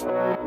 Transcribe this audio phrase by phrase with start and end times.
[0.00, 0.38] We'll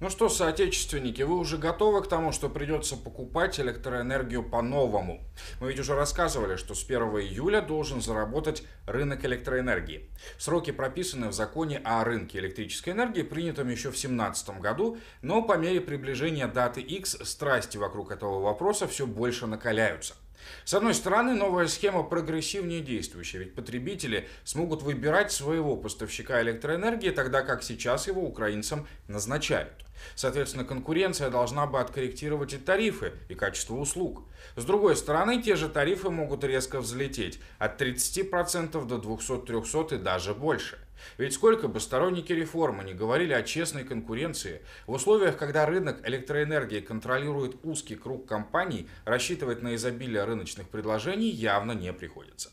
[0.00, 5.22] Ну что, соотечественники, вы уже готовы к тому, что придется покупать электроэнергию по-новому?
[5.60, 10.10] Мы ведь уже рассказывали, что с 1 июля должен заработать рынок электроэнергии.
[10.36, 15.56] Сроки прописаны в законе о рынке электрической энергии, принятом еще в 2017 году, но по
[15.56, 20.16] мере приближения даты X страсти вокруг этого вопроса все больше накаляются.
[20.64, 27.42] С одной стороны, новая схема прогрессивнее действующая, ведь потребители смогут выбирать своего поставщика электроэнергии, тогда
[27.42, 29.84] как сейчас его украинцам назначают.
[30.14, 34.22] Соответственно, конкуренция должна бы откорректировать и тарифы, и качество услуг.
[34.56, 40.34] С другой стороны, те же тарифы могут резко взлететь от 30% до 200-300 и даже
[40.34, 40.78] больше.
[41.18, 46.80] Ведь сколько бы сторонники реформы не говорили о честной конкуренции, в условиях, когда рынок электроэнергии
[46.80, 52.50] контролирует узкий круг компаний, рассчитывать на изобилие рыночных предложений явно не приходится.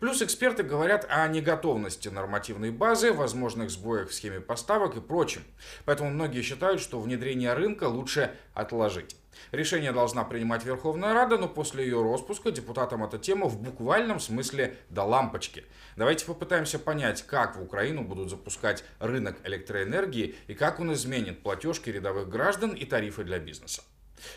[0.00, 5.42] Плюс эксперты говорят о неготовности нормативной базы, возможных сбоях в схеме поставок и прочем.
[5.84, 9.16] Поэтому многие считают, что внедрение рынка лучше отложить.
[9.52, 14.76] Решение должна принимать Верховная Рада, но после ее распуска депутатам эта тема в буквальном смысле
[14.90, 15.64] до лампочки.
[15.96, 21.90] Давайте попытаемся понять, как в Украину будут запускать рынок электроэнергии и как он изменит платежки
[21.90, 23.82] рядовых граждан и тарифы для бизнеса.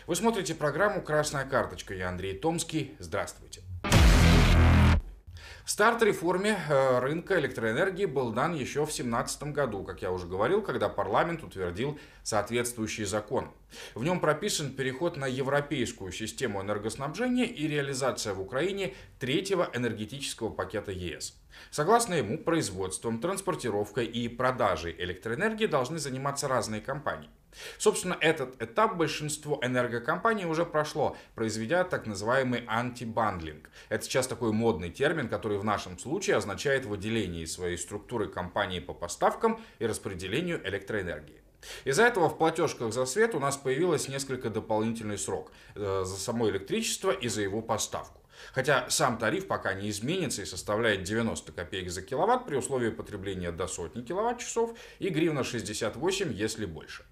[0.06, 1.94] Вы смотрите программу «Красная карточка».
[1.94, 2.94] Я Андрей Томский.
[2.98, 3.62] Здравствуйте.
[5.64, 10.60] Старт реформе э, рынка электроэнергии был дан еще в 2017 году, как я уже говорил,
[10.60, 13.48] когда парламент утвердил соответствующий закон.
[13.94, 20.90] В нем прописан переход на европейскую систему энергоснабжения и реализация в Украине третьего энергетического пакета
[20.90, 21.40] ЕС.
[21.70, 27.30] Согласно ему, производством, транспортировкой и продажей электроэнергии должны заниматься разные компании.
[27.78, 33.70] Собственно, этот этап большинство энергокомпаний уже прошло, произведя так называемый unbundling.
[33.88, 38.80] Это сейчас такой модный термин, который в нашем случае означает выделение из своей структуры компании
[38.80, 41.42] по поставкам и распределению электроэнергии.
[41.84, 46.50] Из-за этого в платежках за свет у нас появилось несколько дополнительный срок э, за само
[46.50, 48.20] электричество и за его поставку.
[48.52, 53.52] Хотя сам тариф пока не изменится и составляет 90 копеек за киловатт при условии потребления
[53.52, 57.04] до сотни киловатт-часов и гривна 68, если больше.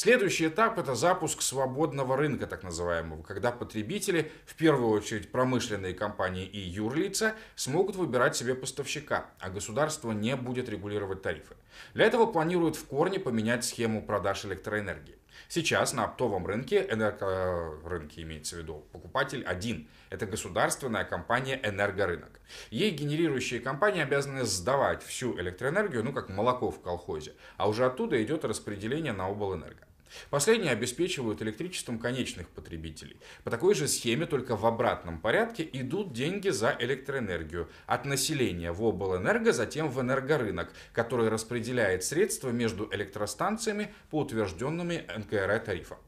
[0.00, 6.46] Следующий этап– это запуск свободного рынка, так называемого, когда потребители, в первую очередь промышленные компании
[6.46, 11.56] и юрлица, смогут выбирать себе поставщика, а государство не будет регулировать тарифы.
[11.94, 15.16] Для этого планируют в корне поменять схему продаж электроэнергии.
[15.48, 19.88] Сейчас на оптовом рынке, энергорынке имеется в виду, покупатель один.
[20.10, 22.40] Это государственная компания «Энергорынок».
[22.70, 28.22] Ей генерирующие компании обязаны сдавать всю электроэнергию, ну как молоко в колхозе, а уже оттуда
[28.22, 29.87] идет распределение на облэнерго.
[30.30, 33.16] Последние обеспечивают электричеством конечных потребителей.
[33.44, 38.82] По такой же схеме, только в обратном порядке, идут деньги за электроэнергию от населения в
[38.84, 45.98] облэнерго, затем в энергорынок, который распределяет средства между электростанциями по утвержденными НКР тарифам.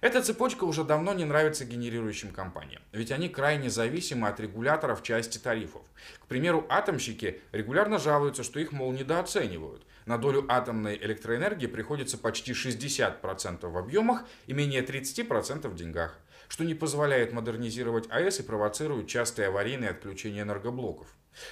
[0.00, 5.38] Эта цепочка уже давно не нравится генерирующим компаниям, ведь они крайне зависимы от регуляторов части
[5.38, 5.82] тарифов.
[6.20, 9.86] К примеру, атомщики регулярно жалуются, что их, мол, недооценивают.
[10.06, 16.18] На долю атомной электроэнергии приходится почти 60% в объемах и менее 30% в деньгах,
[16.48, 21.06] что не позволяет модернизировать АЭС и провоцирует частые аварийные отключения энергоблоков.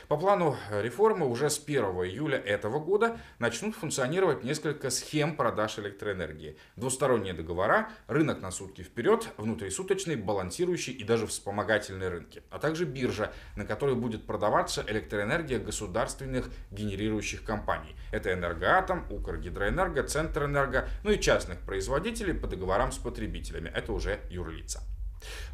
[0.08, 6.56] По плану реформы уже с 1 июля этого года начнут функционировать несколько схем продаж электроэнергии.
[6.76, 13.32] Двусторонние договора, рынок на сутки вперед, внутрисуточный, балансирующий и даже вспомогательные рынки, а также биржа,
[13.56, 17.94] на которой будет продаваться электроэнергия государственных генерирующих компаний.
[18.12, 23.72] Это Энергоатом, Укргидроэнерго, Центрэнерго, ну и частных производителей по договорам с потребителями.
[23.74, 24.80] Это уже юрлица.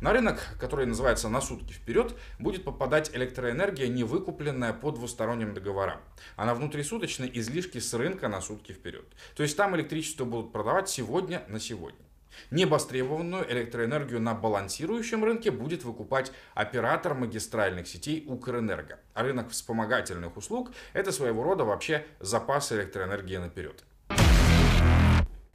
[0.01, 6.01] На рынок, который называется «на сутки вперед», будет попадать электроэнергия, не выкупленная по двусторонним договорам,
[6.37, 9.07] а на внутрисуточные излишки с рынка на сутки вперед.
[9.35, 12.07] То есть там электричество будут продавать сегодня на сегодня.
[12.51, 18.99] Невостребованную электроэнергию на балансирующем рынке будет выкупать оператор магистральных сетей Укрэнерго.
[19.15, 23.83] А рынок вспомогательных услуг– это своего рода вообще запас электроэнергии наперед.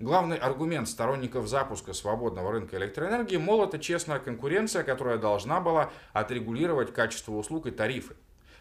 [0.02, 6.92] Главный аргумент сторонников запуска свободного рынка электроэнергии, мол, это честная конкуренция, которая должна была отрегулировать
[6.92, 8.16] качество услуг и тарифы.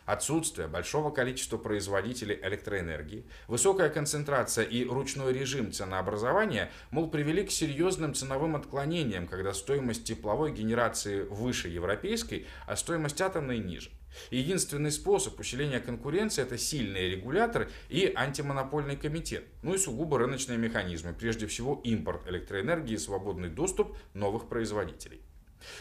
[0.04, 8.12] Отсутствие большого количества производителей электроэнергии, высокая концентрация и ручной режим ценообразования, мол, привели к серьезным
[8.12, 13.90] ценовым отклонениям, когда стоимость тепловой генерации выше европейской, а стоимость атомной ниже.
[14.30, 21.12] Единственный способ усиления конкуренции– это сильные регуляторы и антимонопольный комитет, ну и сугубо рыночные механизмы,
[21.12, 25.20] прежде всего импорт электроэнергии и свободный доступ новых производителей.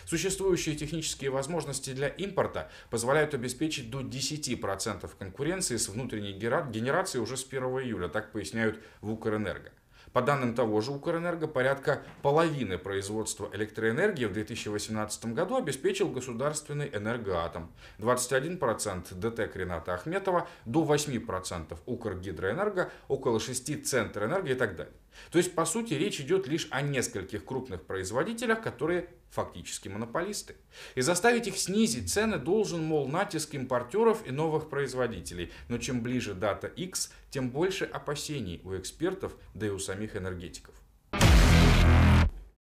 [0.06, 7.46] Существующие технические возможности для импорта позволяют обеспечить до 10% конкуренции с внутренней генерацией уже с
[7.46, 9.72] 1 июля, так поясняют в Укрэнерго.
[10.14, 17.72] По данным того же Укрэнерго, порядка половины производства электроэнергии в 2018 году обеспечил государственный энергоатом.
[18.00, 24.94] 21% ДТЭК Рената Ахметова, до 8% Укргидроэнерго, около 6% Центрэнерго и так далее.
[25.32, 30.56] То есть, по сути, речь идет лишь о нескольких крупных производителях, которые фактически монополисты.
[30.96, 35.52] И заставить их снизить цены должен, мол, натиск импортеров и новых производителей.
[35.68, 40.74] Но чем ближе дата X, тем больше опасений у экспертов, да и у самих энергетиков.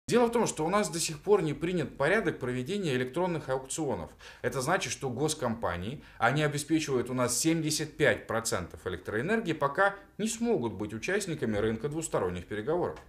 [0.08, 4.12] Дело в том, что у нас до сих пор не принят порядок проведения электронных аукционов.
[4.44, 11.58] Это значит, что госкомпании, они обеспечивают у нас 75% электроэнергии, пока не смогут быть участниками
[11.58, 13.00] рынка двусторонних переговоров.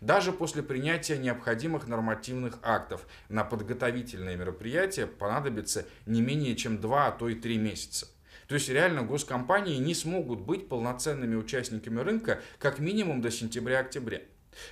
[0.00, 7.12] Даже после принятия необходимых нормативных актов на подготовительные мероприятия понадобится не менее чем 2, а
[7.12, 8.08] то и 3 месяца.
[8.48, 14.22] То есть реально госкомпании не смогут быть полноценными участниками рынка как минимум до сентября-октября.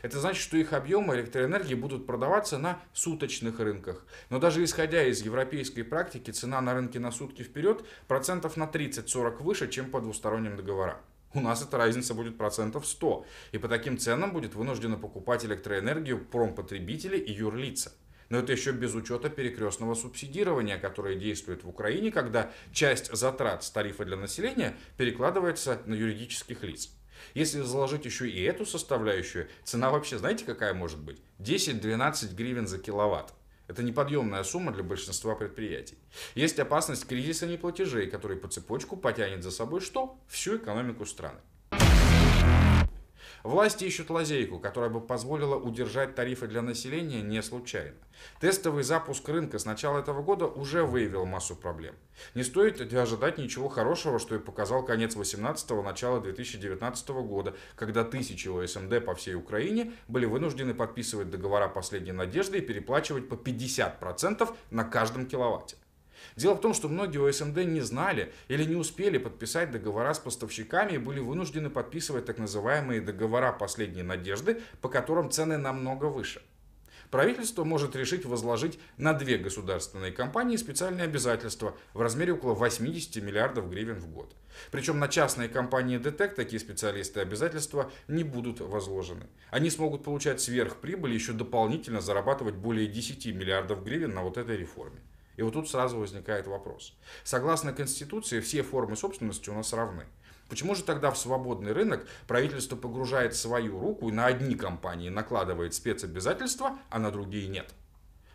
[0.03, 4.05] Это значит, что их объемы электроэнергии будут продаваться на суточных рынках.
[4.31, 9.43] Но даже исходя из европейской практики, цена на рынке на сутки вперед процентов на 30-40
[9.43, 10.99] выше, чем по двусторонним договорам.
[11.35, 13.27] У нас эта разница будет процентов 100.
[13.53, 17.93] И по таким ценам будет вынуждено покупать электроэнергию промпотребители и юрлица.
[18.29, 23.71] Но это еще без учета перекрестного субсидирования, которое действует в Украине, когда часть затрат с
[23.71, 26.91] тарифа для населения перекладывается на юридических лиц.
[27.35, 31.21] Если заложить еще и эту составляющую, цена вообще, знаете, какая может быть?
[31.39, 33.35] 10-12 гривен за киловатт.
[33.67, 35.97] Это неподъемная сумма для большинства предприятий.
[36.35, 40.19] Есть опасность кризиса неплатежей, который по цепочку потянет за собой что?
[40.29, 41.41] Всю экономику страны.
[43.45, 47.95] Власти ищут лазейку, которая бы позволила удержать тарифы для населения не случайно.
[48.41, 51.95] Тестовый запуск рынка с начала этого года уже выявил массу проблем.
[52.35, 58.49] Не стоит ожидать ничего хорошего, что и показал конец 18-го, начало 2019 года, когда тысячи
[58.49, 64.85] ОСМД по всей Украине были вынуждены подписывать договора последней надежды и переплачивать по 50% на
[64.85, 65.77] каждом киловатте.
[66.37, 70.93] Дело в том, что многие ОСМД не знали или не успели подписать договора с поставщиками
[70.93, 76.43] и были вынуждены подписывать так называемые договора последней надежды, по которым цены намного выше.
[77.15, 83.71] Правительство может решить возложить на две государственные компании специальные обязательства в размере около 80 миллиардов
[83.71, 84.35] гривен в год.
[84.73, 89.27] Причем на частные компании ДТЭК такие специалисты обязательства не будут возложены.
[89.51, 94.57] Они смогут получать сверхприбыль и еще дополнительно зарабатывать более 10 миллиардов гривен на вот этой
[94.57, 94.99] реформе.
[95.37, 96.97] И вот тут сразу возникает вопрос.
[97.25, 100.05] Согласно Конституции, все формы собственности у нас равны.
[100.49, 105.75] Почему же тогда в свободный рынок правительство погружает свою руку и на одни компании накладывает
[105.75, 107.75] спецобязательства, а на другие нет?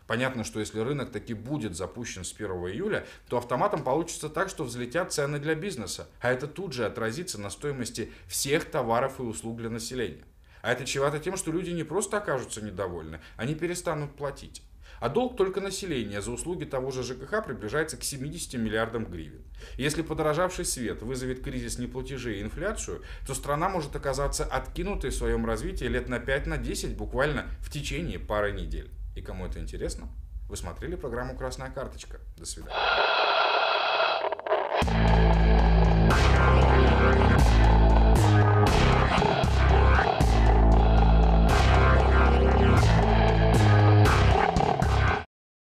[0.06, 4.64] Понятно, что если рынок таки будет запущен с 1 июля, то автоматом получится так, что
[4.64, 9.58] взлетят цены для бизнеса, а это тут же отразится на стоимости всех товаров и услуг
[9.58, 10.24] для населения.
[10.62, 14.64] А это чревато тем, что люди не просто окажутся недовольны, они перестанут платить.
[15.00, 19.42] А долг только населения за услуги того же ЖКХ приближается к 70 миллиардам гривен.
[19.76, 25.46] Если подорожавший свет вызовет кризис неплатежей и инфляцию, то страна может оказаться откинутой в своем
[25.46, 28.90] развитии лет на 5-10 на 10, буквально в течение пары недель.
[29.14, 30.08] И кому это интересно?
[30.48, 32.18] Вы смотрели программу «Красная карточка».
[32.36, 32.74] До свидания.